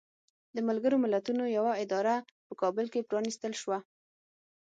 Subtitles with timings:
[0.55, 2.15] د ملګرو ملتونو یوه اداره
[2.47, 3.77] په کابل کې پرانستل شوه.